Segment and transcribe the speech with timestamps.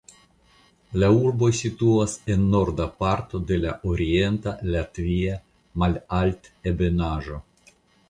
[1.03, 5.39] La urbo situas en norda parto de la Orienta Latvia
[5.85, 7.43] malaltebenaĵo.